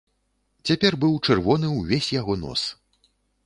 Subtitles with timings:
[0.69, 2.61] Цяпер быў чырвоны ўвесь яго нос.